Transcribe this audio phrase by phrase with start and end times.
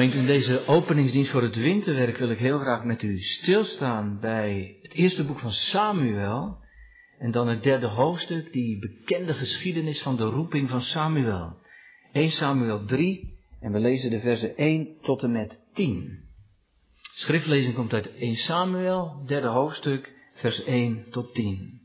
[0.00, 4.92] In deze openingsdienst voor het winterwerk wil ik heel graag met u stilstaan bij het
[4.92, 6.58] eerste boek van Samuel.
[7.18, 11.56] En dan het derde hoofdstuk, die bekende geschiedenis van de roeping van Samuel.
[12.12, 16.18] 1 Samuel 3 en we lezen de versen 1 tot en met 10.
[17.00, 21.80] Schriftlezing komt uit 1 Samuel, derde hoofdstuk, vers 1 tot 10.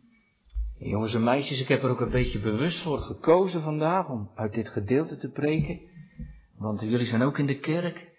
[0.80, 4.32] En jongens en meisjes, ik heb er ook een beetje bewust voor gekozen vandaag om
[4.36, 5.94] uit dit gedeelte te preken.
[6.58, 8.14] Want jullie zijn ook in de kerk.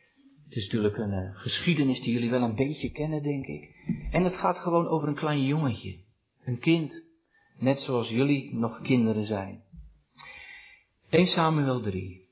[0.45, 3.75] Het is natuurlijk een uh, geschiedenis die jullie wel een beetje kennen, denk ik.
[4.11, 6.05] En het gaat gewoon over een klein jongetje.
[6.45, 7.05] Een kind.
[7.59, 9.63] Net zoals jullie nog kinderen zijn.
[11.09, 12.25] 1 Samuel 3.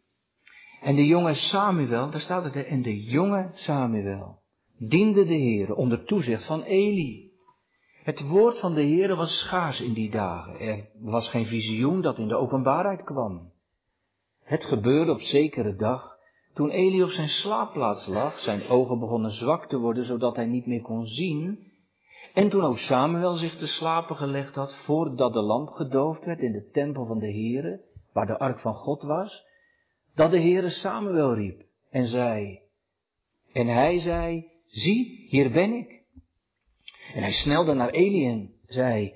[0.80, 4.42] En de jonge Samuel, daar staat het, en de jonge Samuel
[4.78, 7.32] diende de Heer onder toezicht van Eli.
[8.02, 10.60] Het woord van de Heer was schaars in die dagen.
[10.60, 13.52] Er was geen visioen dat in de openbaarheid kwam.
[14.44, 16.16] Het gebeurde op zekere dag,
[16.54, 20.66] toen Eli op zijn slaapplaats lag, zijn ogen begonnen zwak te worden, zodat hij niet
[20.66, 21.72] meer kon zien,
[22.34, 26.52] en toen ook Samuel zich te slapen gelegd had, voordat de lamp gedoofd werd in
[26.52, 27.80] de tempel van de Heere,
[28.12, 29.44] waar de ark van God was,
[30.14, 32.62] dat de Heere Samuel riep en zei,
[33.52, 36.02] en hij zei, zie, hier ben ik.
[37.14, 39.12] En hij snelde naar Eli en zei,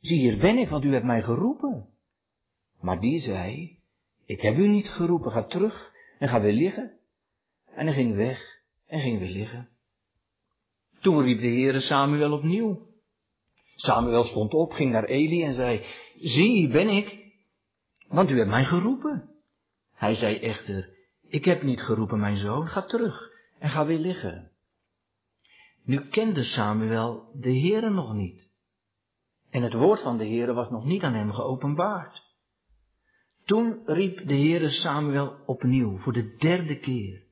[0.00, 1.88] zie, hier ben ik, want u hebt mij geroepen.
[2.80, 3.77] Maar die zei,
[4.28, 6.98] ik heb u niet geroepen, ga terug en ga weer liggen.
[7.74, 9.68] En hij ging weg en ging weer liggen.
[11.00, 12.86] Toen riep de Heere Samuel opnieuw.
[13.74, 15.84] Samuel stond op, ging naar Eli en zei,
[16.20, 17.32] zie, ben ik,
[18.08, 19.30] want u hebt mij geroepen.
[19.94, 20.96] Hij zei echter,
[21.28, 24.50] ik heb niet geroepen, mijn zoon, ga terug en ga weer liggen.
[25.84, 28.48] Nu kende Samuel de Heere nog niet.
[29.50, 32.27] En het woord van de Heere was nog niet aan hem geopenbaard.
[33.48, 37.22] Toen riep de Heere Samuel opnieuw, voor de derde keer.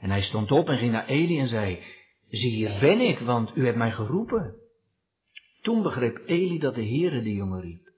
[0.00, 1.82] En hij stond op en ging naar Eli en zei,
[2.28, 4.54] zie hier ben ik, want u hebt mij geroepen.
[5.62, 7.92] Toen begreep Eli dat de Heere de jongen riep.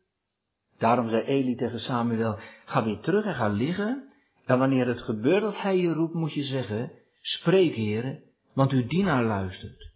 [0.78, 4.12] Daarom zei Eli tegen Samuel, ga weer terug en ga liggen.
[4.44, 8.22] En wanneer het gebeurt dat hij je roept, moet je zeggen, spreek Heere,
[8.54, 9.90] want uw dienaar luistert.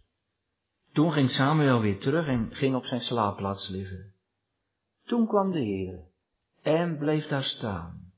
[0.91, 4.13] Toen ging Samuel weer terug en ging op zijn slaapplaats liggen.
[5.05, 6.11] Toen kwam de Heere
[6.63, 8.11] en bleef daar staan.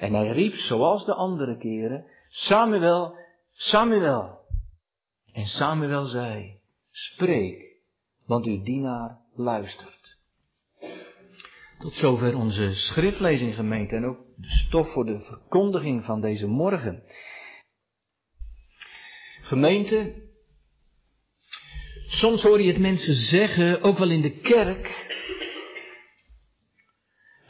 [0.00, 3.16] En hij riep, zoals de andere keren, Samuel,
[3.52, 4.38] Samuel.
[5.32, 6.60] En Samuel zei,
[6.90, 7.76] spreek,
[8.26, 10.16] want uw dienaar luistert.
[11.78, 17.02] Tot zover onze schriftlezing gemeente en ook de stof voor de verkondiging van deze morgen.
[19.42, 20.14] Gemeente,
[22.06, 25.13] soms hoor je het mensen zeggen, ook wel in de kerk,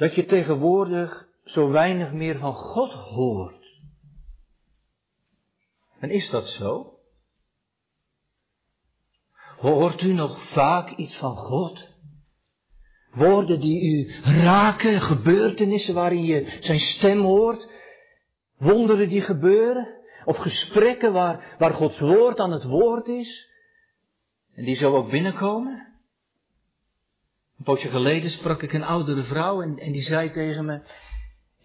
[0.04, 3.64] dat je tegenwoordig zo weinig meer van God hoort.
[5.98, 6.98] En is dat zo?
[9.56, 11.92] Hoort u nog vaak iets van God?
[13.12, 17.68] Woorden die u raken, gebeurtenissen waarin je zijn stem hoort,
[18.58, 19.88] wonderen die gebeuren,
[20.24, 23.48] of gesprekken waar, waar Gods woord aan het woord is,
[24.54, 25.93] en die zo ook binnenkomen?
[27.58, 30.82] Een poosje geleden sprak ik een oudere vrouw en, en die zei tegen me,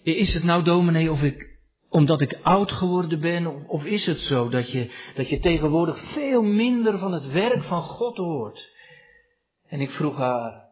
[0.03, 4.19] is het nou dominee of ik, omdat ik oud geworden ben, of, of is het
[4.19, 8.69] zo dat je, dat je tegenwoordig veel minder van het werk van God hoort?
[9.67, 10.67] En ik vroeg haar,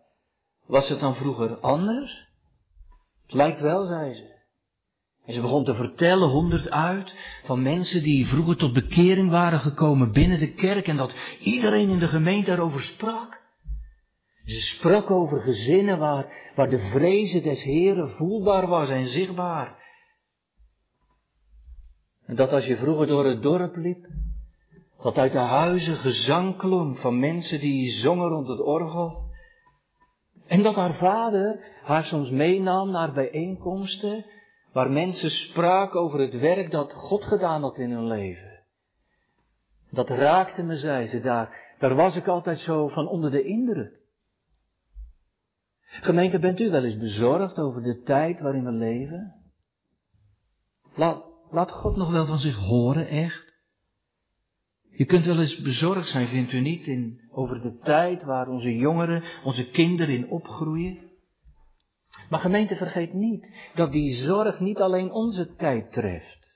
[0.65, 2.25] was het dan vroeger anders?
[3.25, 4.35] Het lijkt wel, zei ze.
[5.25, 10.11] En ze begon te vertellen, honderd uit, van mensen die vroeger tot bekering waren gekomen
[10.11, 13.46] binnen de kerk en dat iedereen in de gemeente daarover sprak.
[14.47, 19.85] Ze sprak over gezinnen waar, waar de vrezen des Heren voelbaar was en zichtbaar.
[22.25, 24.07] En dat als je vroeger door het dorp liep,
[25.01, 29.23] dat uit de huizen gezang klonk van mensen die zongen rond het orgel.
[30.45, 34.25] En dat haar vader haar soms meenam naar bijeenkomsten
[34.73, 38.63] waar mensen spraken over het werk dat God gedaan had in hun leven.
[39.91, 44.05] Dat raakte me, zei ze, daar, daar was ik altijd zo van onder de indruk.
[45.87, 49.35] Gemeente, bent u wel eens bezorgd over de tijd waarin we leven?
[50.95, 53.55] Laat, laat God nog wel van zich horen, echt.
[54.91, 58.75] Je kunt wel eens bezorgd zijn, vindt u niet, in, over de tijd waar onze
[58.75, 60.99] jongeren, onze kinderen in opgroeien.
[62.29, 66.46] Maar gemeente, vergeet niet dat die zorg niet alleen onze tijd treft.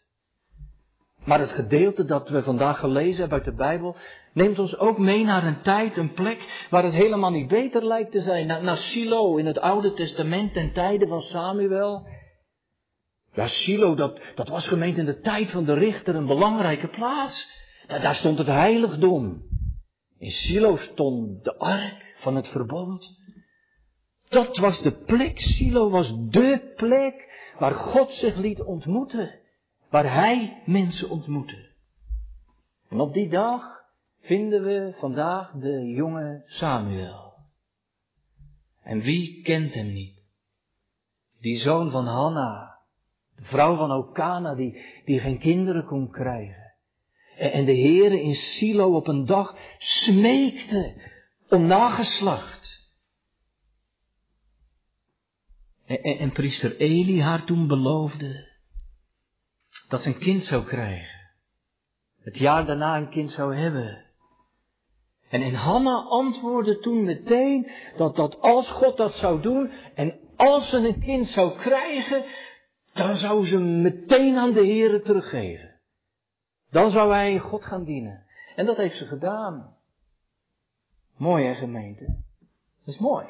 [1.25, 3.95] Maar het gedeelte dat we vandaag gelezen hebben uit de Bijbel,
[4.33, 8.11] neemt ons ook mee naar een tijd, een plek waar het helemaal niet beter lijkt
[8.11, 8.47] te zijn.
[8.47, 12.07] Naar, naar Silo in het Oude Testament ten tijde van Samuel.
[13.33, 17.47] Ja, Silo, dat, dat was gemeend in de tijd van de richter een belangrijke plaats.
[17.87, 19.41] Daar, daar stond het heiligdom.
[20.17, 23.19] In Silo stond de ark van het verbond.
[24.29, 27.29] Dat was de plek, Silo was de plek
[27.59, 29.39] waar God zich liet ontmoeten.
[29.91, 31.69] Waar Hij mensen ontmoette.
[32.89, 33.63] En op die dag
[34.21, 37.33] vinden we vandaag de jonge Samuel.
[38.83, 40.21] En wie kent hem niet?
[41.39, 42.79] Die zoon van Hanna,
[43.35, 46.73] de vrouw van Okana, die, die geen kinderen kon krijgen.
[47.37, 51.01] En de Heere in Silo op een dag smeekte
[51.49, 52.89] om nageslacht.
[55.85, 58.50] En, en, en priester Eli haar toen beloofde
[59.91, 61.19] dat ze een kind zou krijgen.
[62.21, 64.05] Het jaar daarna een kind zou hebben.
[65.29, 70.69] En, en Hanna antwoordde toen meteen dat, dat als God dat zou doen en als
[70.69, 72.23] ze een kind zou krijgen,
[72.93, 75.79] dan zou ze meteen aan de Heere teruggeven.
[76.69, 78.25] Dan zou hij God gaan dienen.
[78.55, 79.77] En dat heeft ze gedaan.
[81.17, 82.05] Mooi hè gemeente?
[82.85, 83.25] Dat is mooi.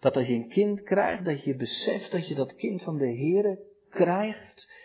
[0.00, 3.16] Dat als je een kind krijgt, dat je beseft dat je dat kind van de
[3.16, 3.58] Heere
[3.90, 4.82] krijgt.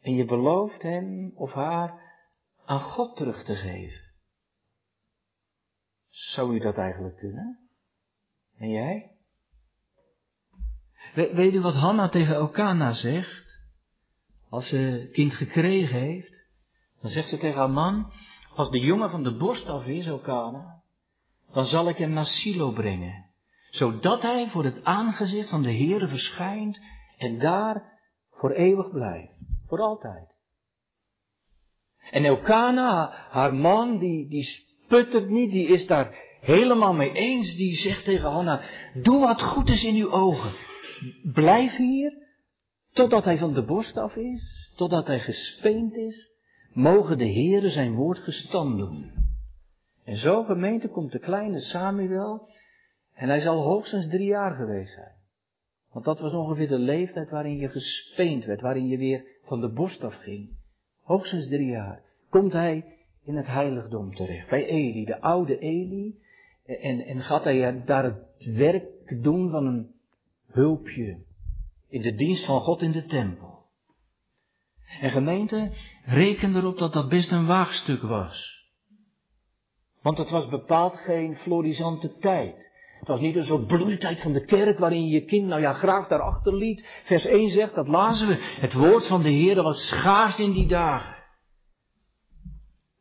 [0.00, 2.02] En je belooft hem of haar
[2.64, 4.00] aan God terug te geven.
[6.08, 7.58] Zou u dat eigenlijk kunnen?
[8.56, 9.10] En jij?
[11.14, 13.58] weet u wat Hanna tegen Elkana zegt?
[14.48, 16.48] Als ze kind gekregen heeft,
[17.00, 18.12] dan zegt ze tegen haar man,
[18.54, 20.82] als de jongen van de borst af is, Elkana,
[21.52, 23.30] dan zal ik hem naar Silo brengen,
[23.70, 26.80] zodat hij voor het aangezicht van de Heere verschijnt
[27.18, 27.98] en daar
[28.30, 29.39] voor eeuwig blijft,
[29.70, 30.28] voor altijd.
[32.10, 34.48] En Elkana, haar man, die, die
[34.88, 37.56] puttert niet, die is daar helemaal mee eens.
[37.56, 38.60] Die zegt tegen Hanna,
[38.94, 40.52] doe wat goed is in uw ogen.
[41.32, 42.12] Blijf hier,
[42.92, 46.28] totdat hij van de borst af is, totdat hij gespeend is.
[46.72, 49.12] Mogen de Heere zijn woord gestand doen.
[50.04, 52.48] En zo gemeente komt de kleine Samuel,
[53.14, 55.14] en hij zal hoogstens drie jaar geweest zijn.
[55.92, 59.68] Want dat was ongeveer de leeftijd waarin je gespeend werd, waarin je weer van de
[59.68, 60.48] borst af ging.
[61.02, 62.02] Hoogstens drie jaar.
[62.28, 62.84] Komt hij
[63.24, 64.48] in het heiligdom terecht.
[64.48, 66.18] Bij Eli, de oude Eli.
[66.66, 69.90] En, en gaat hij daar het werk doen van een
[70.46, 71.18] hulpje.
[71.88, 73.64] In de dienst van God in de tempel.
[75.00, 75.70] En gemeente,
[76.04, 78.66] reken erop dat dat best een waagstuk was.
[80.02, 82.69] Want het was bepaald geen florisante tijd.
[83.00, 86.08] Het was niet een soort bloeitijd van de kerk waarin je kind nou ja graag
[86.08, 86.86] daarachter liet.
[87.04, 88.36] Vers 1 zegt, dat lazen we.
[88.40, 91.14] Het woord van de Heer was schaars in die dagen.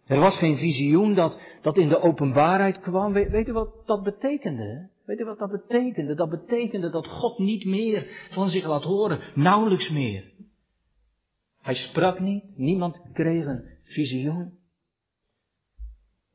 [0.06, 3.14] Er was geen visioen dat, dat in de openbaarheid kwam.
[3.14, 4.90] Weet, weet u wat dat betekende?
[5.06, 6.16] Weet u wat dat betekende?
[6.16, 10.32] Dat betekende dat God niet meer van zich laat horen, nauwelijks meer.
[11.62, 14.59] Hij sprak niet, niemand kreeg een visioen.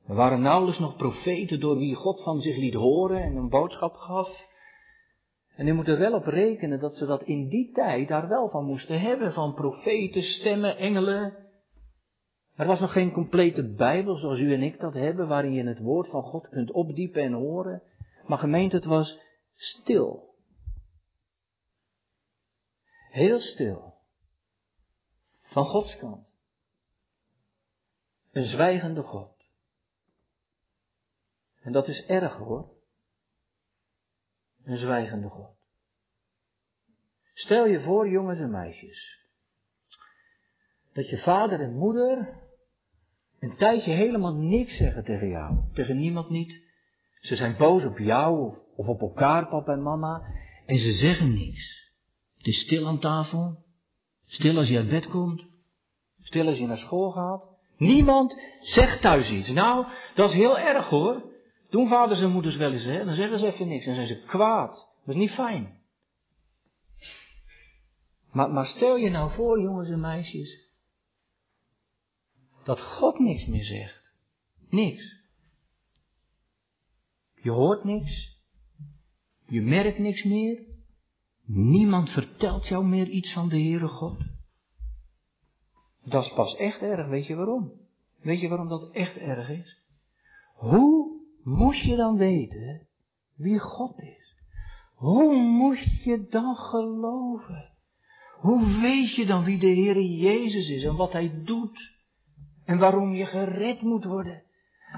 [0.09, 3.95] Er waren nauwelijks nog profeten door wie God van zich liet horen en een boodschap
[3.95, 4.53] gaf.
[5.57, 8.49] En u moet er wel op rekenen dat ze dat in die tijd daar wel
[8.49, 11.45] van moesten hebben, van profeten, stemmen, engelen,
[12.55, 15.79] er was nog geen complete Bijbel zoals u en ik dat hebben, waarin je het
[15.79, 17.83] woord van God kunt opdiepen en horen.
[18.27, 19.19] Maar gemeente, het was
[19.55, 20.35] stil.
[23.11, 23.95] Heel stil.
[25.43, 26.27] Van Gods kant.
[28.33, 29.34] Een zwijgende God.
[31.65, 32.69] En dat is erg hoor.
[34.65, 35.57] Een zwijgende God.
[37.35, 39.19] Stel je voor, jongens en meisjes,
[40.93, 42.43] dat je vader en moeder
[43.41, 45.59] een tijdje helemaal niks zeggen tegen jou.
[45.73, 46.63] Tegen niemand niet.
[47.21, 50.23] Ze zijn boos op jou of op elkaar, papa en mama.
[50.67, 51.93] En ze zeggen niks.
[52.37, 53.65] Het is stil aan tafel.
[54.27, 55.45] Stil als je uit bed komt.
[56.21, 57.45] Stil als je naar school gaat.
[57.77, 59.49] Niemand zegt thuis iets.
[59.49, 61.33] Nou, dat is heel erg hoor.
[61.75, 63.05] Doen vaders en moeders wel eens, hè?
[63.05, 63.85] Dan zeggen ze even niks.
[63.85, 64.71] Dan zijn ze kwaad.
[65.05, 65.79] Dat is niet fijn.
[68.33, 70.69] Maar, maar stel je nou voor, jongens en meisjes,
[72.65, 74.13] dat God niks meer zegt.
[74.69, 75.23] Niks.
[77.35, 78.39] Je hoort niks.
[79.47, 80.63] Je merkt niks meer.
[81.47, 84.19] Niemand vertelt jou meer iets van de Heere God.
[86.05, 87.07] Dat is pas echt erg.
[87.07, 87.73] Weet je waarom?
[88.23, 89.83] Weet je waarom dat echt erg is?
[90.55, 91.04] Hoe
[91.45, 92.89] moet je dan weten
[93.37, 94.35] wie God is?
[94.95, 97.73] Hoe moet je dan geloven?
[98.35, 101.93] Hoe weet je dan wie de Heere Jezus is en wat Hij doet?
[102.65, 104.43] En waarom je gered moet worden.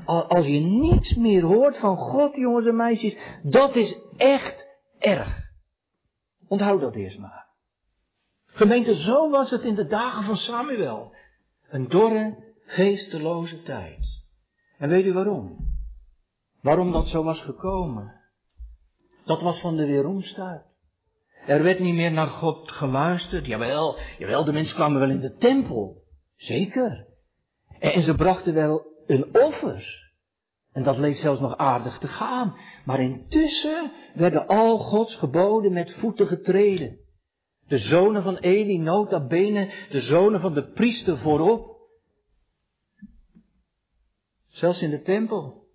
[0.05, 5.45] Als je niets meer hoort van God, jongens en meisjes, dat is echt erg.
[6.49, 7.47] Onthoud dat eerst maar.
[8.47, 11.15] Gemeente, zo was het in de dagen van Samuel.
[11.69, 14.25] Een dorre, geesteloze tijd.
[14.79, 15.75] En weet u waarom?
[16.66, 18.14] Waarom dat zo was gekomen?
[19.25, 20.62] Dat was van de weeromstuit.
[21.46, 23.46] Er werd niet meer naar God geluisterd.
[23.46, 26.02] Jawel, jawel, de mensen kwamen wel in de tempel.
[26.37, 27.06] Zeker.
[27.78, 30.11] En ze brachten wel een offer.
[30.73, 32.56] En dat leek zelfs nog aardig te gaan.
[32.85, 36.99] Maar intussen werden al Gods geboden met voeten getreden.
[37.68, 41.76] De zonen van Eli, nota bene, de zonen van de priester voorop.
[44.49, 45.65] Zelfs in de tempel.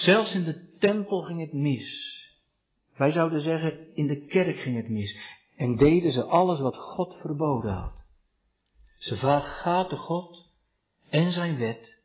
[0.00, 2.18] Zelfs in de tempel ging het mis.
[2.96, 5.16] Wij zouden zeggen, in de kerk ging het mis.
[5.56, 7.92] En deden ze alles wat God verboden had.
[8.98, 10.46] Ze vergaten God
[11.08, 11.98] en zijn wet.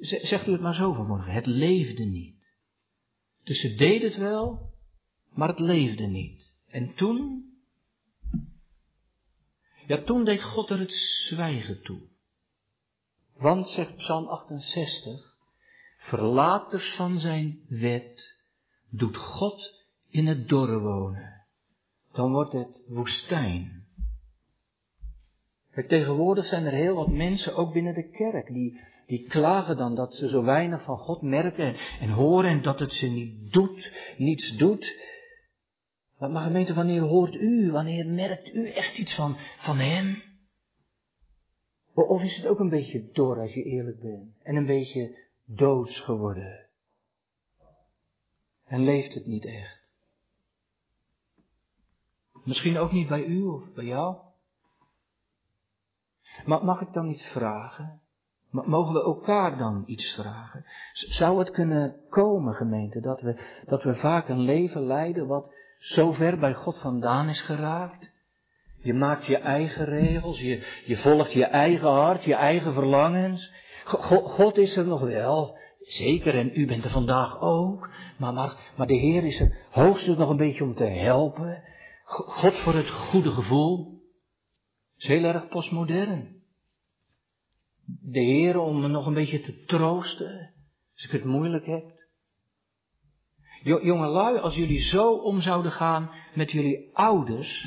[0.00, 2.46] Zegt u het maar zo vanmorgen, het leefde niet.
[3.44, 4.72] Dus ze deden het wel,
[5.30, 6.52] maar het leefde niet.
[6.68, 7.50] En toen,
[9.86, 10.92] ja toen deed God er het
[11.28, 12.00] zwijgen toe.
[13.36, 15.35] Want, zegt Psalm 68,
[16.06, 18.42] verlaters van zijn wet
[18.90, 21.44] doet God in het dorre wonen.
[22.12, 23.84] Dan wordt het woestijn.
[25.88, 30.14] tegenwoordig zijn er heel wat mensen, ook binnen de kerk, die, die klagen dan dat
[30.14, 33.92] ze zo weinig van God merken en, en horen en dat het ze niet doet,
[34.16, 35.14] niets doet.
[36.18, 40.22] Maar gemeente, wanneer hoort u, wanneer merkt u echt iets van, van Hem?
[41.94, 46.00] Of is het ook een beetje dor als je eerlijk bent en een beetje doods
[46.00, 46.66] geworden?
[48.64, 49.84] En leeft het niet echt?
[52.44, 54.16] Misschien ook niet bij u of bij jou?
[56.44, 58.00] Maar mag ik dan iets vragen?
[58.50, 60.64] Mogen we elkaar dan iets vragen?
[60.92, 66.12] Zou het kunnen komen, gemeente, dat we, dat we vaak een leven leiden wat zo
[66.12, 68.14] ver bij God vandaan is geraakt?
[68.76, 73.52] Je maakt je eigen regels, je, je volgt je eigen hart, je eigen verlangens.
[73.86, 77.90] God is er nog wel, Zeker, en u bent er vandaag ook.
[78.18, 78.32] Maar,
[78.76, 81.62] maar, de Heer is er hoogstens nog een beetje om te helpen.
[82.04, 84.00] God voor het goede gevoel.
[84.96, 86.42] is heel erg postmodern.
[87.84, 90.54] De Heer om me nog een beetje te troosten.
[90.94, 91.84] Als ik het moeilijk heb.
[93.62, 97.66] Jongelui, als jullie zo om zouden gaan met jullie ouders.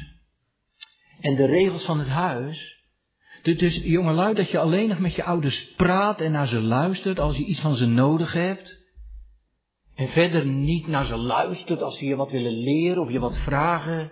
[1.21, 2.78] En de regels van het huis.
[3.41, 7.38] Dus jongelui, dat je alleen nog met je ouders praat en naar ze luistert als
[7.38, 8.77] je iets van ze nodig hebt.
[9.96, 13.38] En verder niet naar ze luistert als ze je wat willen leren of je wat
[13.38, 14.12] vragen.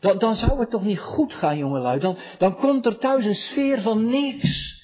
[0.00, 2.00] Dan, dan zou het toch niet goed gaan, jongelui.
[2.00, 4.82] Dan, dan komt er thuis een sfeer van niks.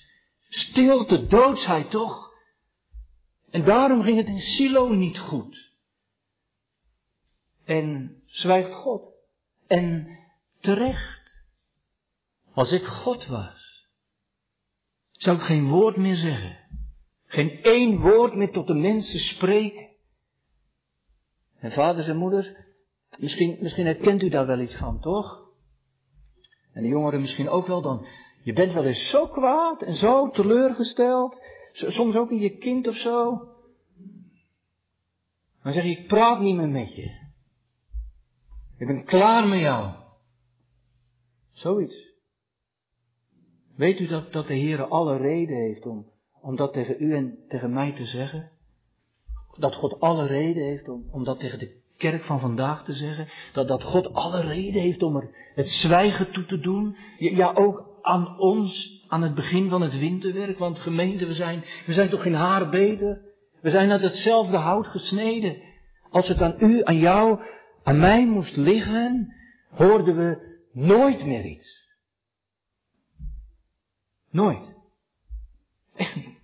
[0.49, 2.31] Stilte, doodsheid toch?
[3.51, 5.71] En daarom ging het in Silo niet goed.
[7.65, 9.03] En zwijgt God.
[9.67, 10.09] En
[10.61, 11.20] terecht.
[12.61, 13.89] Als ik God was,
[15.11, 16.57] zou ik geen woord meer zeggen.
[17.27, 19.89] Geen één woord meer tot de mensen spreken.
[21.59, 22.51] En vaders en moeders,
[23.19, 25.49] misschien, misschien herkent u daar wel iets van, toch?
[26.73, 28.07] En de jongeren misschien ook wel dan.
[28.43, 31.43] Je bent wel eens zo kwaad en zo teleurgesteld.
[31.73, 33.49] Soms ook in je kind of zo.
[35.63, 37.31] Dan zeg je, ik praat niet meer met je.
[38.79, 39.95] Ik ben klaar met jou.
[41.53, 42.10] Zoiets.
[43.81, 46.07] Weet u dat, dat de Heer alle reden heeft om,
[46.43, 48.51] om dat tegen u en tegen mij te zeggen?
[49.59, 53.29] Dat God alle reden heeft om, om dat tegen de kerk van vandaag te zeggen?
[53.53, 56.97] Dat, dat God alle reden heeft om er het zwijgen toe te doen?
[57.19, 61.93] Ja, ook aan ons, aan het begin van het winterwerk, want gemeente, we zijn, we
[61.93, 63.21] zijn toch geen haar beter?
[63.61, 65.57] We zijn uit hetzelfde hout gesneden.
[66.11, 67.41] Als het aan u, aan jou,
[67.83, 69.35] aan mij moest liggen,
[69.71, 71.80] hoorden we nooit meer iets.
[74.31, 74.75] Nooit.
[75.95, 76.43] Echt niet.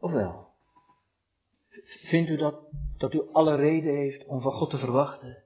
[0.00, 0.48] Of wel?
[1.84, 2.60] Vindt u dat,
[2.96, 5.42] dat u alle reden heeft om van God te verwachten?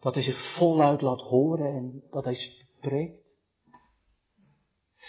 [0.00, 3.18] Dat hij zich voluit laat horen en dat hij spreekt?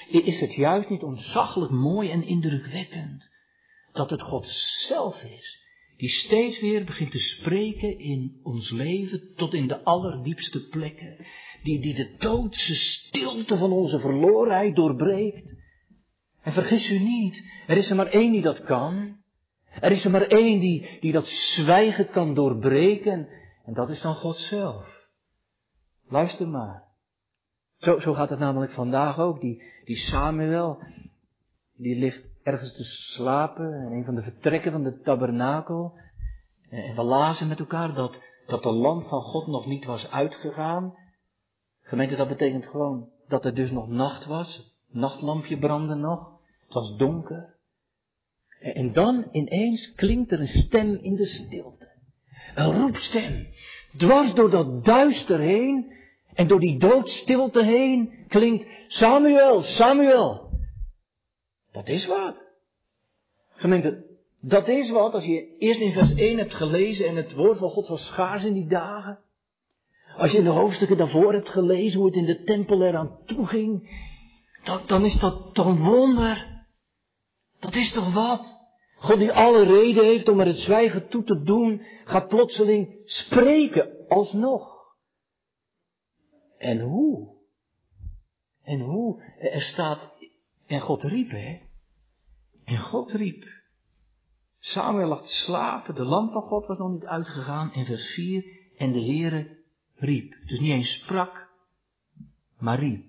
[0.10, 3.30] Is het juist niet onzaggelijk mooi en indrukwekkend
[3.92, 4.46] dat het God
[4.88, 5.61] zelf is
[6.02, 11.26] die steeds weer begint te spreken in ons leven tot in de allerdiepste plekken
[11.64, 15.54] die, die de doodse stilte van onze verlorenheid doorbreekt.
[16.42, 19.20] En vergis u niet, er is er maar één die dat kan.
[19.80, 23.28] Er is er maar één die, die dat zwijgen kan doorbreken.
[23.66, 25.08] En dat is dan God zelf.
[26.08, 26.84] Luister maar.
[27.78, 29.42] Zo, zo gaat het namelijk vandaag ook.
[29.42, 30.84] Die, die Samuel,
[31.78, 36.00] die ligt ergens te slapen in een van de vertrekken van de tabernakel.
[36.70, 40.96] En we lazen met elkaar dat, dat de lamp van God nog niet was uitgegaan.
[41.82, 44.56] Gemeente, dat betekent gewoon dat er dus nog nacht was.
[44.88, 46.40] Het nachtlampje brandde nog.
[46.66, 47.56] Het was donker.
[48.60, 51.90] En dan ineens klinkt er een stem in de stilte.
[52.56, 53.48] Een roepstem.
[53.98, 55.94] Dwars door dat duister heen
[56.34, 60.51] en door die doodstilte heen klinkt Samuel, Samuel.
[61.72, 62.36] Dat is wat.
[63.50, 64.06] Gemeente,
[64.42, 67.70] dat is wat als je eerst in vers 1 hebt gelezen en het woord van
[67.70, 69.20] God was schaars in die dagen.
[70.18, 73.46] Als je in de hoofdstukken daarvoor hebt gelezen hoe het in de tempel eraan toe
[73.46, 73.90] ging,
[74.64, 76.64] dan, dan is dat toch wonder.
[77.60, 78.60] Dat is toch wat?
[78.96, 84.08] God die alle reden heeft om er het zwijgen toe te doen, gaat plotseling spreken
[84.08, 84.80] alsnog.
[86.58, 87.36] En hoe?
[88.64, 89.24] En hoe?
[89.38, 90.00] Er staat,
[90.72, 91.60] en God riep, hè?
[92.64, 93.46] En God riep.
[94.60, 97.74] Samuel lag te slapen, de lamp van God was nog niet uitgegaan.
[97.74, 98.46] In vers 4,
[98.78, 99.58] en de Heere
[99.96, 100.36] riep.
[100.46, 101.50] Dus niet eens sprak,
[102.60, 103.06] maar riep.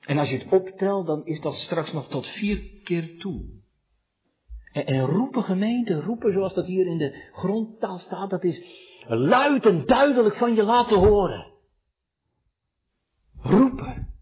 [0.00, 3.44] En als je het optelt, dan is dat straks nog tot vier keer toe.
[4.72, 8.62] En, en roepen gemeente, roepen zoals dat hier in de grondtaal staat, dat is
[9.06, 11.52] luid en duidelijk van je laten horen.
[13.36, 14.14] Roepen.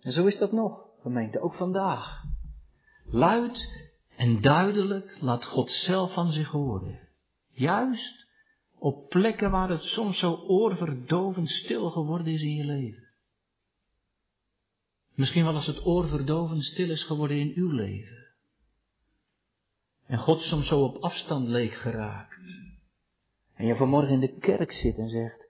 [0.00, 2.22] En zo is dat nog, gemeente, ook vandaag.
[3.04, 7.08] Luid en duidelijk laat God zelf van zich horen.
[7.50, 8.26] Juist
[8.78, 13.08] op plekken waar het soms zo oorverdovend stil geworden is in je leven.
[15.14, 18.26] Misschien wel als het oorverdovend stil is geworden in uw leven.
[20.06, 22.40] En God soms zo op afstand leek geraakt.
[23.54, 25.46] En je vanmorgen in de kerk zit en zegt,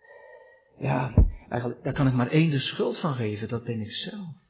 [0.78, 1.14] ja,
[1.49, 4.43] eigenlijk, daar kan ik maar één de schuld van geven, dat ben ik zelf.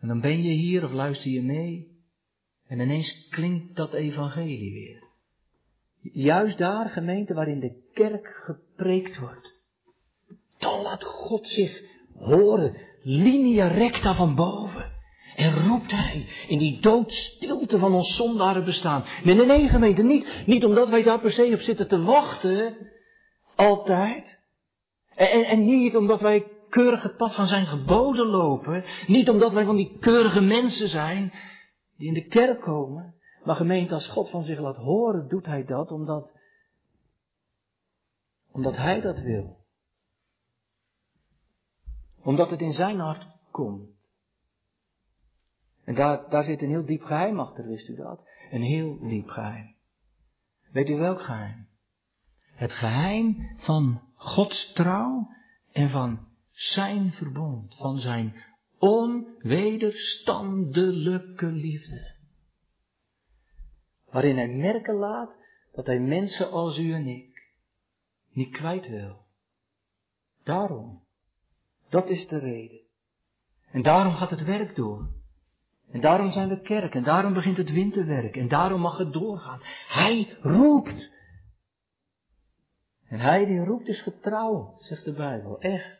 [0.00, 1.88] En dan ben je hier of luister je mee
[2.66, 5.08] en ineens klinkt dat evangelie weer.
[6.12, 9.54] Juist daar, gemeente, waarin de kerk gepreekt wordt.
[10.58, 11.82] Dan laat God zich
[12.18, 14.98] horen, linea recta van boven.
[15.36, 19.04] En roept hij in die doodstilte van ons zondaren bestaan.
[19.24, 22.76] Nee, nee, nee, gemeente, niet, niet omdat wij daar per se op zitten te wachten.
[23.54, 24.38] Altijd.
[25.14, 28.84] En, en, en niet omdat wij keurig het pad van zijn geboden lopen.
[29.06, 31.32] Niet omdat wij van die keurige mensen zijn
[31.96, 33.14] die in de kerk komen.
[33.44, 36.30] Maar gemeente, als God van zich laat horen, doet hij dat omdat,
[38.52, 39.58] omdat hij dat wil.
[42.22, 43.88] Omdat het in zijn hart komt.
[45.84, 48.28] En daar, daar zit een heel diep geheim achter, wist u dat?
[48.50, 49.74] Een heel diep geheim.
[50.72, 51.68] Weet u welk geheim?
[52.54, 55.28] Het geheim van Gods trouw
[55.72, 56.29] en van
[56.60, 58.34] zijn verbond, van zijn
[58.78, 62.14] onwederstandelijke liefde.
[64.10, 65.30] Waarin hij merken laat
[65.72, 67.52] dat hij mensen als u en ik
[68.32, 69.26] niet kwijt wil.
[70.44, 71.02] Daarom.
[71.88, 72.80] Dat is de reden.
[73.70, 75.08] En daarom gaat het werk door.
[75.90, 76.94] En daarom zijn we kerk.
[76.94, 78.36] En daarom begint het winterwerk.
[78.36, 79.60] En daarom mag het doorgaan.
[79.88, 81.10] Hij roept.
[83.06, 85.60] En hij die roept is getrouw, zegt de Bijbel.
[85.60, 85.99] Echt.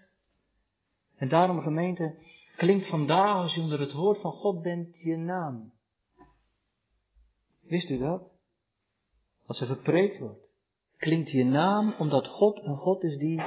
[1.20, 2.14] En daarom gemeente,
[2.56, 5.72] klinkt vandaag als je onder het woord van God bent je naam.
[7.60, 8.22] Wist u dat?
[9.46, 10.46] Als er gepreekt wordt,
[10.96, 13.42] klinkt je naam omdat God een God is die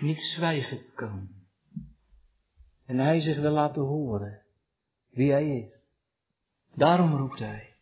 [0.00, 1.28] niet zwijgen kan.
[2.86, 4.42] En hij zich wil laten horen
[5.10, 5.72] wie hij is.
[6.74, 7.74] Daarom roept hij.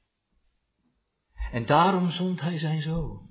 [1.52, 3.30] En daarom zond hij zijn zoon.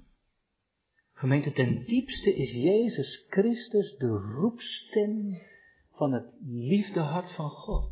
[1.13, 5.41] Gemeente, ten diepste is Jezus Christus de roepstem
[5.99, 7.91] van het liefdehart van God.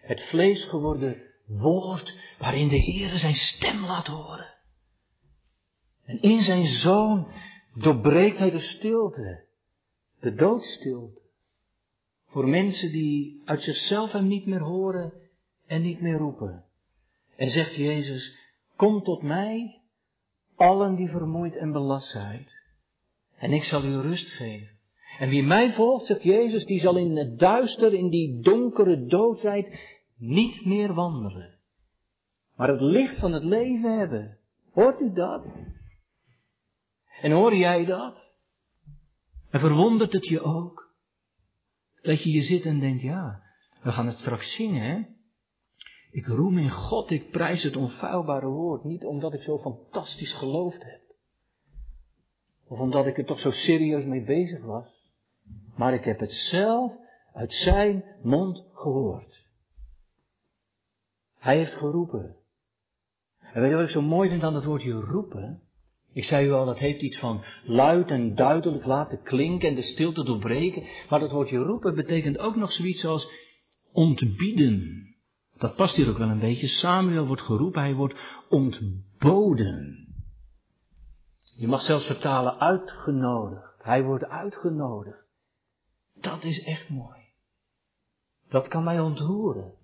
[0.00, 4.54] Het vlees geworden woord waarin de Heer zijn stem laat horen.
[6.04, 7.32] En in zijn zoon
[7.74, 9.44] doorbreekt hij de stilte,
[10.20, 11.20] de doodstilte.
[12.28, 15.12] Voor mensen die uit zichzelf hem niet meer horen
[15.66, 16.64] en niet meer roepen.
[17.36, 18.36] En zegt Jezus,
[18.76, 19.80] kom tot mij,
[20.56, 22.48] allen die vermoeid en belast zijn,
[23.38, 24.75] en ik zal u rust geven.
[25.18, 29.78] En wie mij volgt, zegt Jezus, die zal in het duister, in die donkere doodheid,
[30.16, 31.58] niet meer wandelen.
[32.56, 34.38] Maar het licht van het leven hebben.
[34.72, 35.44] Hoort u dat?
[37.20, 38.16] En hoor jij dat?
[39.50, 40.94] En verwondert het je ook?
[42.02, 43.42] Dat je hier zit en denkt, ja,
[43.82, 45.02] we gaan het straks zingen, hè?
[46.10, 48.84] Ik roem in God, ik prijs het onfeilbare woord.
[48.84, 51.00] Niet omdat ik zo fantastisch geloofd heb.
[52.68, 54.95] Of omdat ik er toch zo serieus mee bezig was.
[55.76, 56.92] Maar ik heb het zelf
[57.32, 59.44] uit zijn mond gehoord.
[61.38, 62.36] Hij heeft geroepen.
[63.52, 65.60] En weet je wat ik zo mooi vind aan het woordje roepen?
[66.12, 69.82] Ik zei u al, dat heeft iets van luid en duidelijk laten klinken en de
[69.82, 70.82] stilte doorbreken.
[71.08, 73.28] Maar dat woordje roepen betekent ook nog zoiets als
[73.92, 75.04] ontbieden.
[75.58, 76.66] Dat past hier ook wel een beetje.
[76.66, 80.06] Samuel wordt geroepen, hij wordt ontboden.
[81.56, 83.82] Je mag zelfs vertalen uitgenodigd.
[83.82, 85.25] Hij wordt uitgenodigd.
[86.26, 87.20] Dat is echt mooi.
[88.48, 89.74] Dat kan mij ontroeren.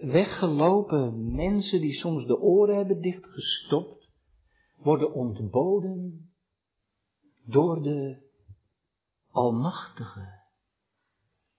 [0.00, 4.08] Weggelopen mensen die soms de oren hebben dichtgestopt,
[4.76, 6.30] worden ontboden
[7.44, 8.28] door de
[9.30, 10.38] Almachtige.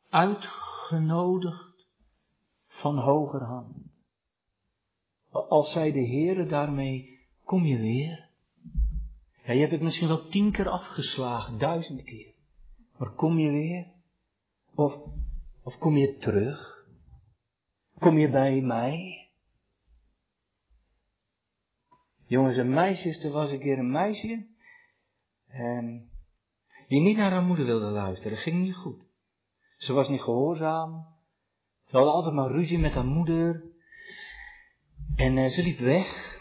[0.10, 1.88] Uitgenodigd
[2.67, 3.75] van hogerhand.
[5.29, 8.29] Als zei de Heere daarmee, kom je weer?
[9.43, 12.31] Ja, je hebt het misschien wel tien keer afgeslagen, duizend keer.
[13.02, 13.88] Maar kom je weer?
[14.76, 14.96] Of,
[15.64, 16.86] of kom je terug?
[18.00, 19.30] Kom je bij mij?
[22.26, 24.48] Jongens en meisjes, er was een keer een meisje.
[25.48, 26.10] En
[26.88, 28.32] die niet naar haar moeder wilde luisteren.
[28.32, 29.04] Dat ging niet goed.
[29.78, 31.06] Ze was niet gehoorzaam.
[31.86, 33.64] Ze had altijd maar ruzie met haar moeder.
[35.16, 36.40] En uh, ze liep weg.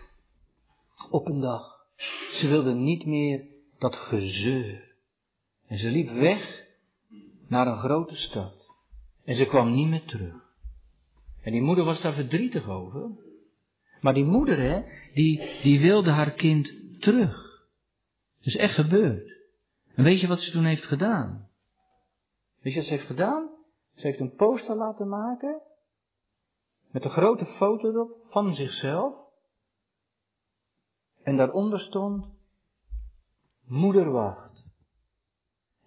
[1.11, 1.87] Op een dag.
[2.31, 3.46] Ze wilde niet meer
[3.79, 4.89] dat gezeur.
[5.70, 6.66] En ze liep weg
[7.48, 8.54] naar een grote stad.
[9.24, 10.35] En ze kwam niet meer terug.
[11.42, 13.11] En die moeder was daar verdrietig over.
[14.00, 14.83] Maar die moeder, hè,
[15.14, 17.66] die, die wilde haar kind terug.
[18.38, 19.37] Dat is echt gebeurd.
[19.94, 21.48] En weet je wat ze toen heeft gedaan?
[22.61, 23.48] Weet je wat ze heeft gedaan?
[23.94, 25.61] Ze heeft een poster laten maken.
[26.90, 29.14] Met een grote foto erop van zichzelf.
[31.22, 32.26] En daaronder stond,
[33.66, 34.49] moeder wacht.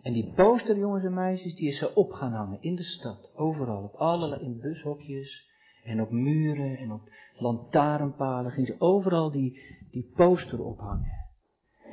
[0.03, 3.31] En die poster, jongens en meisjes, die is ze op gaan hangen in de stad,
[3.35, 5.49] overal, op allerlei, in bushokjes
[5.83, 9.59] en op muren en op lantaarnpalen, ging ze overal die,
[9.91, 11.11] die poster ophangen.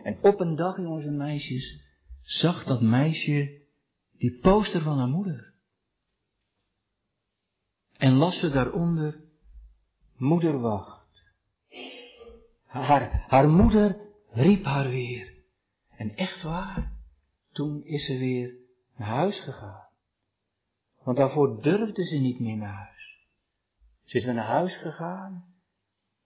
[0.03, 1.83] En op een dag, jongens en meisjes,
[2.23, 3.63] zag dat meisje
[4.19, 5.55] die poster van haar moeder.
[7.97, 9.21] En las ze daaronder,
[10.17, 11.23] moeder wacht.
[12.65, 15.35] Haar, haar moeder riep haar weer.
[15.97, 17.00] En echt waar,
[17.53, 18.55] toen is ze weer
[18.97, 19.89] naar huis gegaan.
[21.03, 23.29] Want daarvoor durfde ze niet meer naar huis.
[24.05, 25.45] Ze is weer naar huis gegaan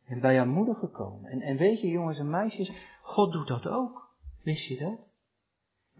[0.05, 1.31] en bij haar moeder gekomen.
[1.31, 4.11] En, en weet je, jongens en meisjes, God doet dat ook.
[4.43, 4.99] Wist je dat?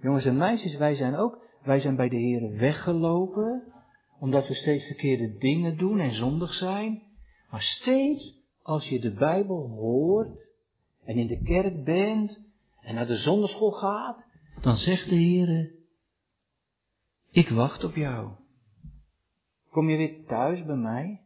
[0.01, 3.73] Jongens en meisjes, wij zijn ook, wij zijn bij de Heer weggelopen,
[4.19, 7.03] omdat we steeds verkeerde dingen doen en zondig zijn.
[7.51, 10.29] Maar steeds als je de Bijbel hoort
[11.05, 12.41] en in de kerk bent
[12.81, 14.25] en naar de zonderschool gaat,
[14.61, 15.73] dan zegt de Heer,
[17.31, 18.31] ik wacht op jou.
[19.71, 21.21] Kom je weer thuis bij mij?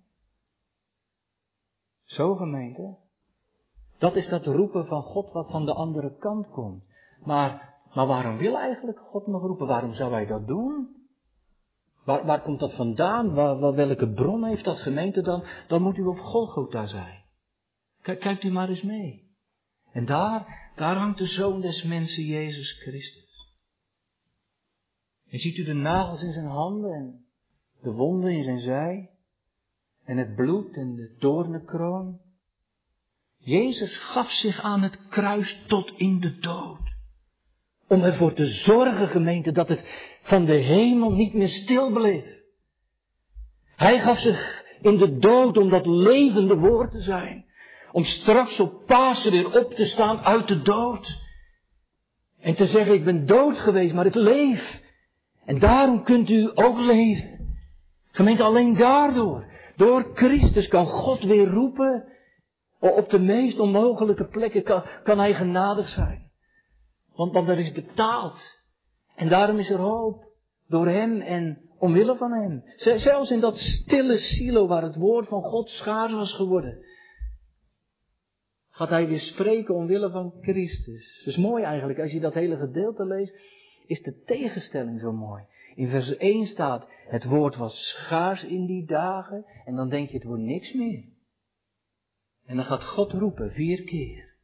[2.05, 2.97] Zo gemeente.
[3.99, 6.85] Dat is dat roepen van God wat van de andere kant komt.
[7.25, 9.67] Maar, maar waarom wil eigenlijk God nog roepen?
[9.67, 10.97] Waarom zou hij dat doen?
[12.05, 13.35] Waar, waar komt dat vandaan?
[13.35, 15.45] Waar, welke bron heeft dat gemeente dan?
[15.67, 17.25] Dan moet u op Golgotha zijn.
[18.03, 19.28] Kijk, kijkt u maar eens mee.
[19.93, 23.57] En daar, daar hangt de Zoon des Mensen, Jezus Christus.
[25.31, 27.25] En ziet u de nagels in zijn handen en
[27.83, 29.11] de wonden in zijn zij?
[30.05, 32.21] En het bloed en de doornenkroon?
[33.39, 36.81] Jezus gaf zich aan het kruis tot in de dood.
[37.89, 39.85] Om ervoor te zorgen, gemeente, dat het
[40.23, 42.25] van de hemel niet meer stil bleef.
[43.77, 47.45] Hij gaf zich in de dood om dat levende woord te zijn.
[47.93, 51.27] Om straks op Pasen weer op te staan uit de dood.
[52.41, 54.81] En te zeggen, ik ben dood geweest, maar ik leef.
[55.45, 57.57] En daarom kunt u ook leven.
[58.11, 59.45] Gemeente, alleen daardoor,
[59.77, 62.13] door Christus kan God weer roepen.
[62.81, 66.31] Op de meest onmogelijke plekken kan, kan Hij genadig zijn.
[67.15, 68.37] Want, want er is betaald.
[69.17, 70.27] En daarom is er hoop.
[70.69, 72.63] Door Hem en omwille van Hem.
[72.77, 76.87] Zelfs in dat stille silo waar het woord van God schaars was geworden
[78.79, 81.23] gaat hij weer spreken omwille van Christus.
[81.25, 83.35] Is mooi eigenlijk, als je dat hele gedeelte leest,
[83.87, 85.45] is de tegenstelling zo mooi.
[85.75, 90.15] In vers 1 staat, het woord was schaars in die dagen, en dan denk je,
[90.15, 91.05] het wordt niks meer.
[92.45, 94.35] En dan gaat God roepen, vier keer.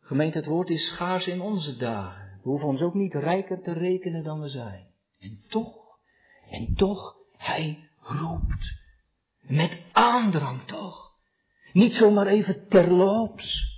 [0.00, 2.40] Gemeente, het woord is schaars in onze dagen.
[2.42, 4.86] We hoeven ons ook niet rijker te rekenen dan we zijn.
[5.18, 5.98] En toch,
[6.50, 8.76] en toch, hij roept.
[9.40, 11.07] Met aandrang toch.
[11.78, 13.76] Niet zomaar even terloops,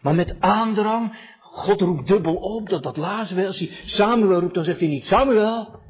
[0.00, 1.16] maar met aandrang.
[1.40, 3.46] God roept dubbel op, dat, dat lazen we.
[3.46, 5.80] Als hij Samuel roept, dan zegt hij niet Samuel.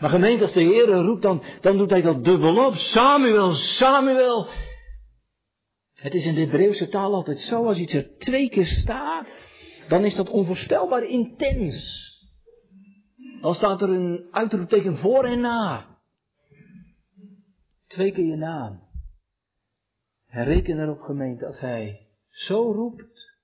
[0.00, 2.74] Maar gemeente, als de Heer roept, dan, dan doet hij dat dubbel op.
[2.74, 4.48] Samuel, Samuel.
[5.94, 9.28] Het is in de Hebreeuwse taal altijd zo, als iets er twee keer staat,
[9.88, 12.10] dan is dat onvoorstelbaar intens.
[13.40, 15.86] Dan staat er een uitroepteken voor en na.
[17.86, 18.81] Twee keer je naam.
[20.32, 23.36] En reken erop gemeente als hij zo roept,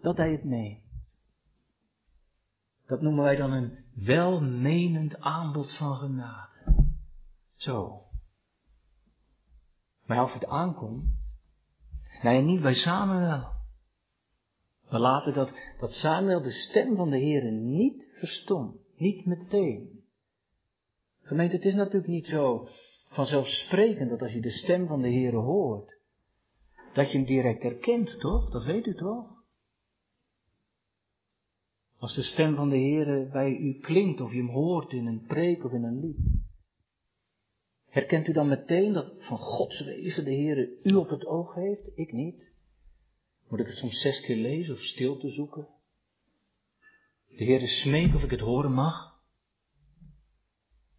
[0.00, 0.84] dat hij het meent.
[2.86, 6.84] Dat noemen wij dan een welmenend aanbod van genade.
[7.56, 8.02] Zo.
[10.06, 11.04] Maar of het aankomt,
[12.22, 13.52] nee, niet bij Samuel.
[14.88, 18.76] We laten dat, dat Samuel de stem van de Heer niet verstond.
[18.96, 20.04] Niet meteen.
[21.22, 22.68] Gemeente, het is natuurlijk niet zo
[23.08, 25.95] vanzelfsprekend dat als je de stem van de Heer hoort,
[26.96, 28.50] dat je hem direct herkent, toch?
[28.50, 29.26] Dat weet u toch?
[31.98, 35.24] Als de stem van de Heer bij u klinkt, of je hem hoort in een
[35.26, 36.16] preek of in een lied.
[37.88, 41.90] Herkent u dan meteen dat van Gods wegen de Heer u op het oog heeft?
[41.94, 42.52] Ik niet.
[43.48, 45.68] Moet ik het soms zes keer lezen of stil te zoeken?
[47.36, 49.20] De Heer smeek of ik het horen mag.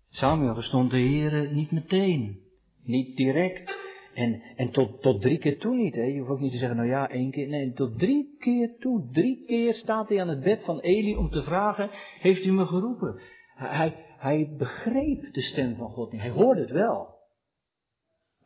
[0.10, 2.42] Samuel verstond de Heer niet meteen,
[2.84, 3.77] niet direct.
[4.18, 5.96] En, en tot, tot drie keer toe niet.
[5.96, 6.02] Hè?
[6.02, 7.48] Je hoeft ook niet te zeggen, nou ja, één keer.
[7.48, 9.10] Nee, tot drie keer toe.
[9.12, 12.66] Drie keer staat hij aan het bed van Eli om te vragen, heeft u me
[12.66, 13.22] geroepen?
[13.56, 16.22] Hij, hij begreep de stem van God niet.
[16.22, 17.16] Hij hoorde het wel.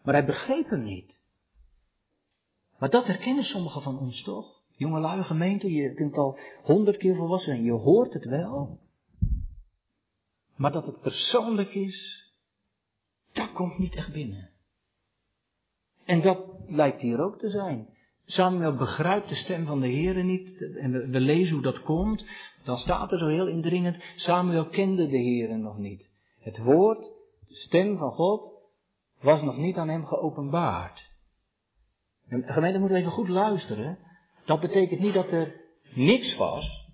[0.04, 1.22] Maar hij begreep hem niet.
[2.78, 4.62] Maar dat herkennen sommigen van ons toch?
[4.76, 7.66] Jonge lui gemeente, je kunt al honderd keer volwassen zijn.
[7.66, 8.80] Je hoort het wel.
[10.56, 12.30] Maar dat het persoonlijk is,
[13.34, 14.51] dat komt niet echt binnen.
[16.06, 17.88] En dat lijkt hier ook te zijn.
[18.26, 20.76] Samuel begrijpt de stem van de Heer niet.
[20.80, 22.26] En we, lezen hoe dat komt.
[22.64, 24.04] Dan staat er zo heel indringend.
[24.16, 26.10] Samuel kende de Heer nog niet.
[26.40, 27.00] Het woord,
[27.48, 28.52] de stem van God,
[29.22, 31.10] was nog niet aan hem geopenbaard.
[32.28, 33.98] En gemeente moet even goed luisteren.
[34.46, 35.56] Dat betekent niet dat er
[35.94, 36.90] niks was.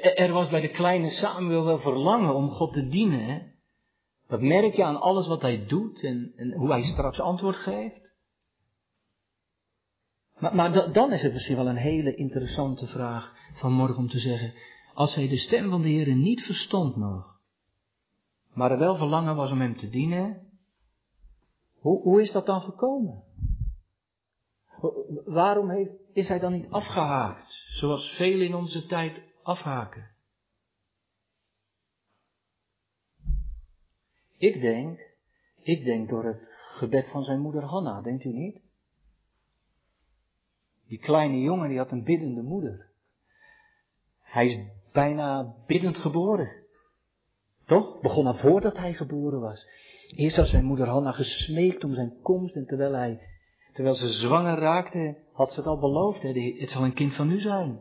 [0.00, 3.49] Er was bij de kleine Samuel wel verlangen om God te dienen.
[4.30, 8.08] Dat merk je aan alles wat hij doet en, en hoe hij straks antwoord geeft.
[10.38, 14.54] Maar, dan is het misschien wel een hele interessante vraag vanmorgen om te zeggen,
[14.94, 17.40] als hij de stem van de Heer niet verstond nog,
[18.54, 20.48] maar er wel verlangen was om hem te dienen,
[21.78, 23.22] hoe, hoe is dat dan gekomen?
[25.24, 30.10] Waarom heeft, is hij dan niet afgehaakt, zoals velen in onze tijd afhaken?
[34.40, 35.00] Ik denk,
[35.62, 38.60] ik denk door het gebed van zijn moeder Hanna, denkt u niet?
[40.88, 42.90] Die kleine jongen die had een biddende moeder.
[44.22, 44.58] Hij is
[44.92, 46.50] bijna biddend geboren.
[47.66, 48.00] Toch?
[48.00, 49.66] Begon al voordat hij geboren was.
[50.16, 53.20] Eerst had zijn moeder Hanna gesmeekt om zijn komst en terwijl hij,
[53.72, 56.22] terwijl ze zwanger raakte, had ze het al beloofd.
[56.22, 56.52] Hè?
[56.58, 57.80] Het zal een kind van u zijn.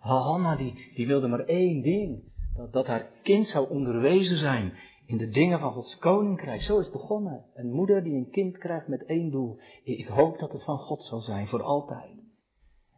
[0.00, 2.32] Hanna die, die wilde maar één ding.
[2.56, 4.72] Dat, dat haar kind zou onderwezen zijn
[5.06, 6.60] in de dingen van Gods koninkrijk.
[6.60, 7.44] Zo is het begonnen.
[7.54, 9.58] Een moeder die een kind krijgt met één doel.
[9.84, 12.22] Ik hoop dat het van God zal zijn, voor altijd.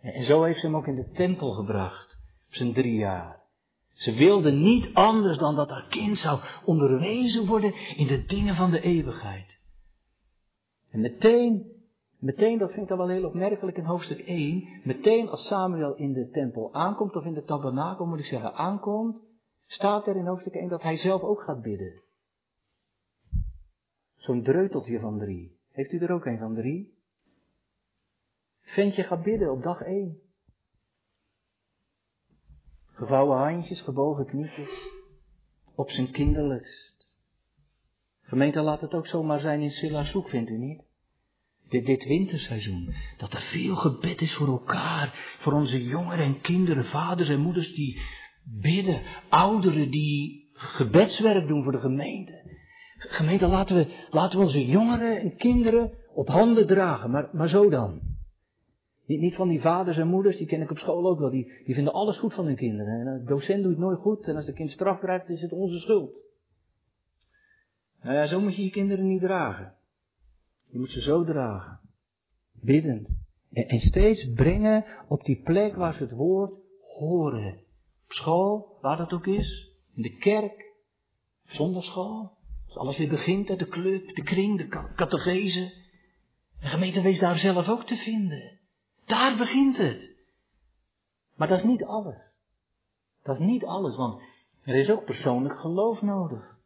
[0.00, 3.44] En zo heeft ze hem ook in de tempel gebracht, op zijn drie jaar.
[3.92, 8.70] Ze wilde niet anders dan dat haar kind zou onderwezen worden in de dingen van
[8.70, 9.58] de eeuwigheid.
[10.90, 11.66] En meteen,
[12.18, 16.12] meteen, dat vind ik dan wel heel opmerkelijk in hoofdstuk 1, meteen als Samuel in
[16.12, 19.16] de tempel aankomt, of in de tabernakel moet ik zeggen aankomt,
[19.66, 22.02] staat er in hoofdstuk 1 dat hij zelf ook gaat bidden.
[24.16, 25.58] Zo'n dreuteltje van drie.
[25.72, 26.94] Heeft u er ook een van drie?
[28.60, 30.20] Ventje gaat bidden op dag 1.
[32.86, 34.88] Gevouwen handjes, gebogen knietjes.
[35.74, 37.18] Op zijn kinderlust.
[38.22, 40.82] Gemeente, laat het ook zomaar zijn in Sillazoek, vindt u niet?
[41.68, 46.84] Dit, dit winterseizoen, dat er veel gebed is voor elkaar, voor onze jongeren en kinderen,
[46.84, 48.00] vaders en moeders die
[48.46, 52.54] bidden, ouderen die gebedswerk doen voor de gemeente.
[52.98, 57.68] Gemeente, laten we, laten we onze jongeren en kinderen op handen dragen, maar, maar zo
[57.68, 58.00] dan.
[59.06, 61.52] Niet, niet van die vaders en moeders, die ken ik op school ook wel, die,
[61.64, 63.06] die vinden alles goed van hun kinderen.
[63.06, 65.52] En de docent doet het nooit goed en als de kind straf krijgt, is het
[65.52, 66.24] onze schuld.
[68.02, 69.74] Nou ja, zo moet je je kinderen niet dragen.
[70.66, 71.80] Je moet ze zo dragen.
[72.52, 73.08] Biddend.
[73.52, 76.52] En, en steeds brengen op die plek waar ze het woord
[76.98, 77.64] horen.
[78.08, 79.68] School, waar dat ook is.
[79.94, 80.64] In de kerk.
[81.44, 82.30] Zondagschool.
[82.66, 85.72] Als alles weer begint, de club, de kring, de catechese.
[86.60, 88.58] De gemeente wees daar zelf ook te vinden.
[89.04, 90.16] Daar begint het.
[91.36, 92.34] Maar dat is niet alles.
[93.22, 94.20] Dat is niet alles, want
[94.62, 96.56] er is ook persoonlijk geloof nodig.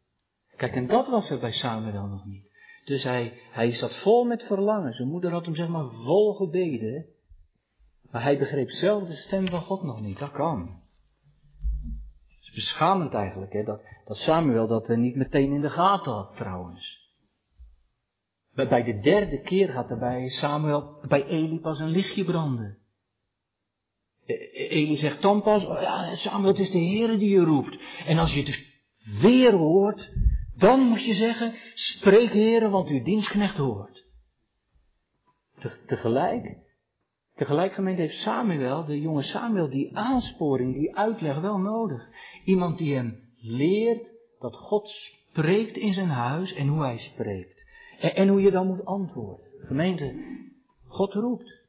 [0.55, 2.49] Kijk, en dat was er bij Samuel nog niet.
[2.85, 4.93] dus hij, hij zat vol met verlangen.
[4.93, 7.05] Zijn moeder had hem zeg maar vol gebeden.
[8.11, 10.19] Maar hij begreep zelf de stem van God nog niet.
[10.19, 10.80] Dat kan.
[12.51, 17.09] Is beschamend eigenlijk, hè, dat, dat Samuel dat niet meteen in de gaten had trouwens.
[18.53, 22.77] Bij de derde keer gaat er bij Samuel, bij Eli pas een lichtje branden.
[24.25, 27.43] E, e, Eli zegt dan pas, oh ja, Samuel, het is de Heer die je
[27.43, 27.77] roept.
[28.05, 28.65] En als je het
[29.21, 30.09] weer hoort,
[30.57, 34.03] dan moet je zeggen, spreek Heer, want uw dienstknecht hoort.
[35.85, 36.57] tegelijk,
[37.41, 42.07] tegelijk gemeente heeft Samuel, de jonge Samuel, die aansporing, die uitleg wel nodig.
[42.45, 47.65] Iemand die hem leert dat God spreekt in zijn huis en hoe hij spreekt.
[47.99, 49.45] En, hoe je dan moet antwoorden.
[49.59, 50.15] Gemeente,
[50.87, 51.59] God roept.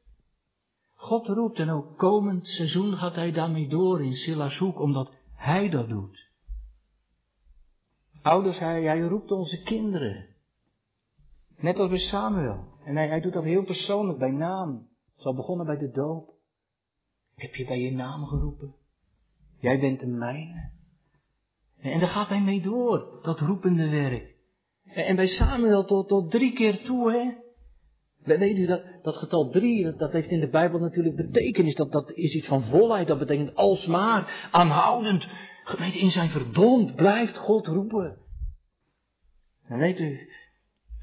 [0.93, 5.69] God roept en ook komend seizoen gaat hij daarmee door in Silas hoek, omdat hij
[5.69, 6.31] dat doet.
[8.21, 10.25] Ouders, hij, roept onze kinderen.
[11.57, 12.65] Net als bij Samuel.
[12.85, 14.91] En hij doet dat heel persoonlijk, bij naam.
[15.23, 16.33] Zal begonnen bij de doop.
[17.35, 18.75] Ik heb je bij je naam geroepen.
[19.59, 20.71] Jij bent de mijne.
[21.79, 24.35] En daar gaat hij mee door, dat roepende werk.
[24.83, 27.33] En bij Samuel tot, tot drie keer toe, hè.
[28.37, 31.75] Weet u dat, dat getal drie, dat, dat, heeft in de Bijbel natuurlijk betekenis.
[31.75, 35.27] Dat, dat is iets van volheid, dat betekent alsmaar, aanhoudend.
[35.63, 38.17] Gemeente, in zijn verbond blijft God roepen.
[39.67, 40.29] En weet u,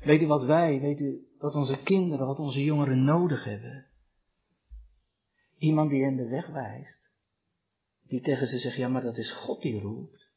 [0.05, 3.89] weet u wat wij, weet u wat onze kinderen, wat onze jongeren nodig hebben?
[5.61, 7.11] Iemand die hen de weg wijst.
[8.07, 10.29] Die tegen ze zegt, ja maar dat is God die roept.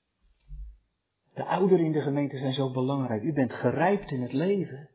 [1.34, 3.24] De ouderen in de gemeente zijn zo belangrijk.
[3.24, 4.90] U bent gerijpt in het leven.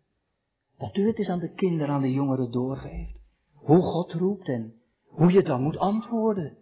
[0.77, 3.19] Dat u het eens aan de kinderen, aan de jongeren doorgeeft.
[3.55, 6.57] Hoe God roept en hoe je dan moet antwoorden.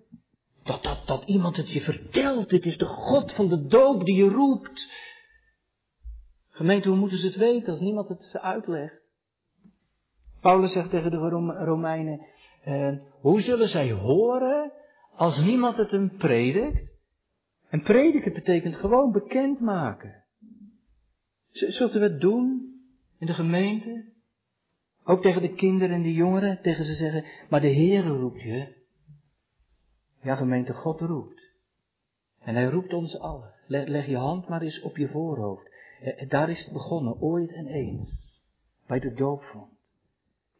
[0.63, 2.49] Dat, dat, dat iemand het je vertelt.
[2.49, 4.91] Dit is de God van de doop die je roept.
[6.49, 9.05] Gemeente, hoe moeten ze het weten als niemand het ze uitlegt?
[10.41, 11.17] Paulus zegt tegen de
[11.65, 12.27] Romeinen,
[12.67, 14.73] eh, hoe zullen zij horen
[15.15, 16.95] als niemand het hem predikt?
[17.69, 20.25] En prediken betekent gewoon bekendmaken.
[21.51, 22.75] Zult u het doen
[23.19, 24.13] in de gemeente?
[25.05, 28.85] Ook tegen de kinderen en de jongeren, tegen ze zeggen, maar de Heere roept je.
[30.23, 31.41] Ja, gemeente, God roept.
[32.41, 33.55] En hij roept ons allen.
[33.67, 35.71] Leg, je hand maar eens op je voorhoofd.
[36.01, 38.11] Eh, daar is het begonnen, ooit en eens.
[38.87, 39.73] Bij de doopvond.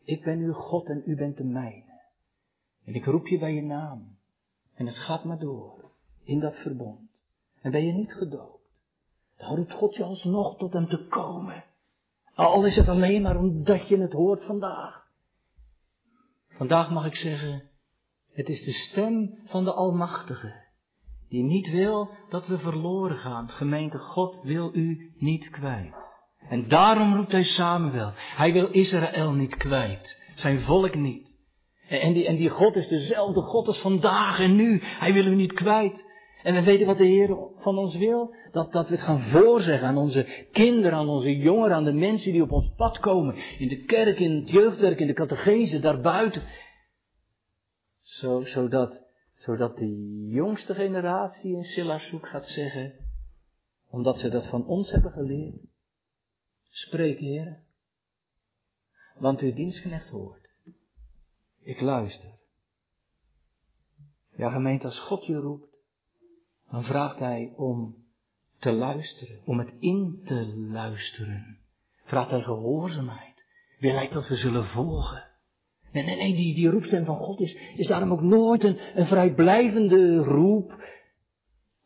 [0.05, 1.96] Ik ben uw God en u bent de mijne.
[2.87, 4.17] En ik roep je bij je naam.
[4.75, 5.91] En het gaat maar door
[6.25, 7.01] in dat verbond.
[7.61, 8.69] En ben je niet gedoopt,
[9.37, 11.65] dan roept God je alsnog tot hem te komen.
[12.35, 15.07] Al is het alleen maar omdat je het hoort vandaag.
[16.49, 17.63] Vandaag mag ik zeggen,
[18.33, 20.65] het is de stem van de Almachtige,
[21.29, 23.49] die niet wil dat we verloren gaan.
[23.49, 26.15] Gemeente, God wil u niet kwijt.
[26.49, 28.13] En daarom roept hij Samuel.
[28.15, 31.26] Hij wil Israël niet kwijt, zijn volk niet.
[31.89, 34.81] En die, en die God is dezelfde God als vandaag en nu.
[34.83, 36.15] Hij wil u niet kwijt.
[36.43, 38.35] En we weten wat de Heer van ons wil.
[38.53, 42.33] Dat, dat we het gaan voorzeggen aan onze kinderen, aan onze jongeren, aan de mensen
[42.33, 43.35] die op ons pad komen.
[43.59, 46.43] In de kerk, in het jeugdwerk, in de catechese, daarbuiten.
[48.01, 49.01] Zo, zodat,
[49.35, 52.93] zodat de jongste generatie in Sillarshoek gaat zeggen,
[53.91, 55.57] omdat ze dat van ons hebben geleerd.
[56.69, 57.65] Spreek, Heer.
[59.19, 60.46] Want uw dienstknecht hoort.
[61.67, 62.31] Ik luister.
[64.37, 65.77] Ja, gemeente, als God je roept,
[66.71, 67.95] dan vraagt hij om
[68.59, 71.59] te luisteren, om het in te luisteren.
[72.05, 73.45] Vraagt hij gehoorzaamheid.
[73.79, 75.25] Wil hij dat we zullen volgen?
[75.93, 79.07] Nee, nee, nee, die, die roepstem van God is, is daarom ook nooit een, een
[79.07, 80.85] vrijblijvende roep.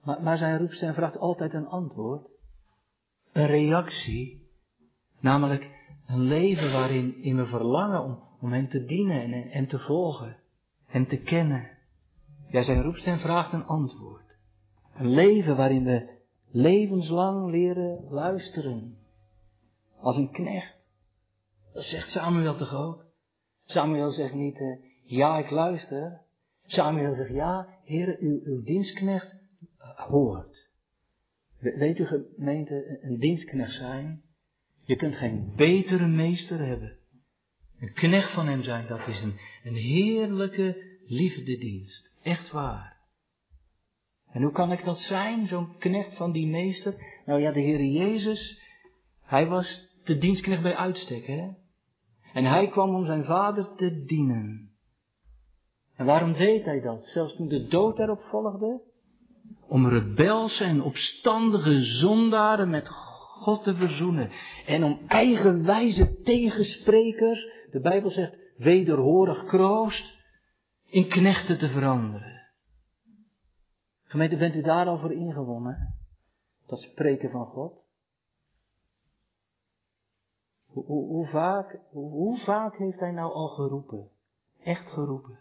[0.02, 2.28] Maar, maar zijn roepstem vraagt altijd een antwoord.
[3.32, 4.48] Een reactie.
[5.20, 5.79] Namelijk
[6.10, 10.36] een leven waarin in we verlangen om, hem te dienen en, te volgen.
[10.86, 11.68] Hem te kennen.
[12.48, 14.36] Ja, zijn roepstem vraagt een antwoord.
[14.94, 16.08] Een leven waarin we
[16.50, 18.98] levenslang leren luisteren.
[20.00, 20.74] Als een knecht.
[21.72, 23.04] Dat zegt Samuel toch ook?
[23.64, 26.20] Samuel zegt niet, uh, ja, ik luister.
[26.66, 29.34] Samuel zegt, ja, Heer, uw, dienstknecht
[29.78, 30.68] uh, hoort.
[31.58, 34.22] Weet u gemeente, een dienstknecht zijn?
[34.90, 36.96] Je kunt geen betere meester hebben.
[37.80, 42.12] Een knecht van hem zijn, dat is een, een heerlijke liefdedienst.
[42.22, 42.96] Echt waar.
[44.32, 46.94] En hoe kan ik dat zijn, zo'n knecht van die meester?
[47.26, 48.60] Nou ja, de Heer Jezus,
[49.22, 51.48] hij was de dienstknecht bij uitstek, hè?
[52.32, 54.70] En hij kwam om zijn vader te dienen.
[55.96, 57.06] En waarom deed hij dat?
[57.06, 58.80] Zelfs toen de dood erop volgde?
[59.68, 62.88] Om rebelse en opstandige zondaren met
[63.40, 64.30] God te verzoenen.
[64.66, 70.18] En om eigenwijze tegensprekers, de Bijbel zegt, wederhorig kroost,
[70.86, 72.48] in knechten te veranderen.
[74.02, 75.94] Gemeente, bent u daar al voor ingewonnen?
[76.66, 77.80] Dat spreken van God?
[80.66, 84.10] Hoe, hoe, vaak, hoe, vaak heeft hij nou al geroepen?
[84.62, 85.38] Echt geroepen.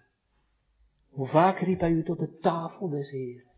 [1.10, 3.52] Hoe vaak riep hij u tot de tafel des Heeren?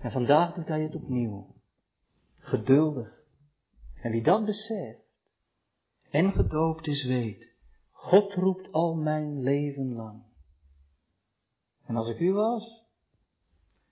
[0.00, 1.61] En vandaag doet hij het opnieuw.
[2.42, 3.20] Geduldig.
[3.94, 5.00] En wie dat beseft
[6.10, 7.52] en gedoopt is, weet,
[7.90, 10.22] God roept al mijn leven lang.
[11.86, 12.82] En als ik u was,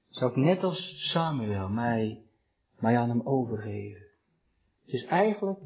[0.08, 2.22] zou ik net als Samuel mij,
[2.78, 4.06] mij aan hem overgeven.
[4.84, 5.60] Het is eigenlijk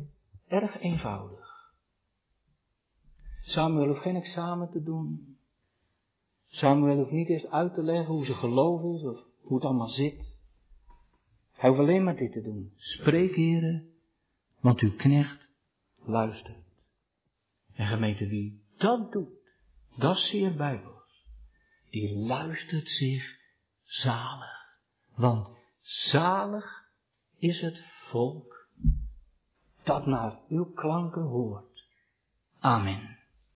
[0.47, 1.73] erg eenvoudig.
[3.41, 5.39] Samuel hoeft geen examen te doen.
[6.47, 9.89] Samuel hoeft niet eens uit te leggen hoe ze geloof is of hoe het allemaal
[9.89, 10.34] zit.
[11.65, 12.73] Hij hoeft alleen maar dit te doen.
[12.77, 13.93] Spreek, heren,
[14.61, 15.49] want uw knecht
[15.97, 16.65] luistert.
[17.75, 19.29] En gemeente, wie dat doet,
[19.97, 21.27] dat is zeer bijbels.
[21.91, 23.39] Die luistert zich
[23.83, 24.79] zalig.
[25.15, 25.51] Want
[25.81, 26.85] zalig
[27.39, 28.69] is het volk
[29.83, 31.85] dat naar uw klanken hoort.
[32.59, 33.19] Amen.